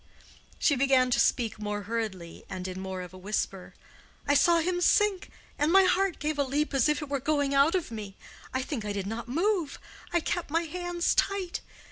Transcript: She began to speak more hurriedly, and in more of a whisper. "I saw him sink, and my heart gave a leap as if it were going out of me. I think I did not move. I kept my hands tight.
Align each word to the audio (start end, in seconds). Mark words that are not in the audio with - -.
She 0.57 0.75
began 0.75 1.11
to 1.11 1.19
speak 1.19 1.59
more 1.59 1.83
hurriedly, 1.83 2.43
and 2.49 2.67
in 2.67 2.81
more 2.81 3.03
of 3.03 3.13
a 3.13 3.19
whisper. 3.19 3.75
"I 4.27 4.33
saw 4.33 4.57
him 4.57 4.81
sink, 4.81 5.29
and 5.59 5.71
my 5.71 5.83
heart 5.83 6.17
gave 6.17 6.39
a 6.39 6.43
leap 6.43 6.73
as 6.73 6.89
if 6.89 7.03
it 7.03 7.07
were 7.07 7.19
going 7.19 7.53
out 7.53 7.75
of 7.75 7.91
me. 7.91 8.17
I 8.51 8.63
think 8.63 8.83
I 8.83 8.93
did 8.93 9.05
not 9.05 9.27
move. 9.27 9.77
I 10.11 10.19
kept 10.19 10.49
my 10.49 10.63
hands 10.63 11.13
tight. 11.13 11.61